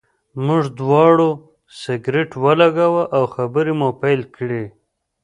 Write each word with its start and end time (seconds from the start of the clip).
موږ 0.45 0.63
دواړو 0.79 1.29
سګرټ 1.81 2.29
ولګاوه 2.43 3.03
او 3.15 3.23
خبرې 3.35 3.73
مو 3.79 3.89
پیل 4.01 4.21
کړې. 4.35 4.63